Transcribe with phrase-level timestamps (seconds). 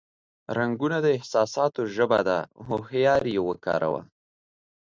[0.57, 4.01] رنگونه د احساساتو ژبه ده، هوښیار یې وکاروه.